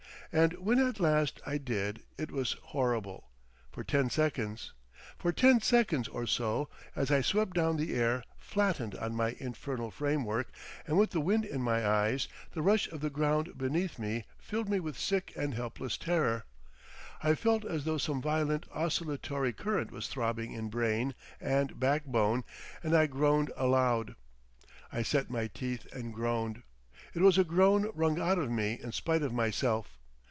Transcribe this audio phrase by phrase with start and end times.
[0.33, 4.71] And when at last I did it it was horrible—for ten seconds.
[5.17, 9.91] For ten seconds or so, as I swept down the air flattened on my infernal
[9.91, 10.47] framework
[10.87, 14.69] and with the wind in my eyes, the rush of the ground beneath me filled
[14.69, 16.45] me with sick and helpless terror;
[17.21, 22.45] I felt as though some violent oscillatory current was throbbing in brain and back bone,
[22.81, 24.15] and I groaned aloud.
[24.93, 26.63] I set my teeth and groaned.
[27.13, 29.97] It was a groan wrung out of me in spite of myself.